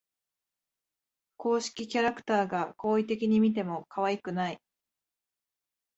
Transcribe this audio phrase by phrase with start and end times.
[1.37, 4.59] 公式キャラクターが好意的に見てもかわいくない